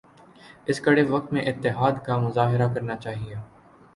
اس 0.65 0.79
کڑے 0.81 1.01
وقت 1.03 1.33
میں 1.33 1.41
اتحاد 1.41 2.03
کا 2.05 2.17
مظاہرہ 2.17 2.73
کرنا 2.73 2.95
چاہئے 2.95 3.35